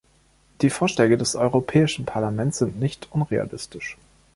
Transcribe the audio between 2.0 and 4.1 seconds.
Parlaments sind nicht unrealistisch.